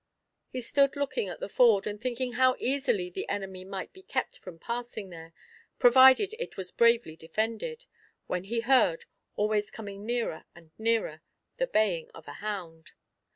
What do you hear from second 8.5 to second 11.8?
heard, always coming nearer and nearer, the